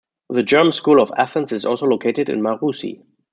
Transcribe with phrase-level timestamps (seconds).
[0.31, 3.03] The German School of Athens is also located in Marousi.